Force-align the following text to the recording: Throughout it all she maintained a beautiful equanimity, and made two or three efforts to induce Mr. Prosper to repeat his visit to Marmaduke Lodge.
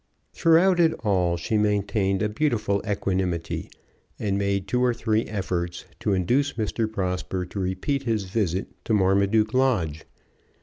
Throughout 0.33 0.79
it 0.79 0.93
all 1.05 1.37
she 1.37 1.59
maintained 1.59 2.23
a 2.23 2.29
beautiful 2.29 2.81
equanimity, 2.87 3.69
and 4.17 4.35
made 4.35 4.67
two 4.67 4.83
or 4.83 4.95
three 4.95 5.25
efforts 5.25 5.85
to 5.99 6.13
induce 6.13 6.53
Mr. 6.53 6.91
Prosper 6.91 7.45
to 7.45 7.59
repeat 7.59 8.01
his 8.01 8.23
visit 8.23 8.83
to 8.85 8.95
Marmaduke 8.95 9.53
Lodge. 9.53 10.05